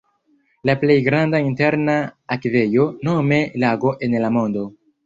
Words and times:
La 0.69 0.75
plej 0.83 0.95
granda 1.09 1.43
interna 1.49 1.99
akvejo 2.37 2.89
nome 3.11 3.43
lago 3.67 3.95
en 4.09 4.23
la 4.27 4.35
mondo. 4.41 4.71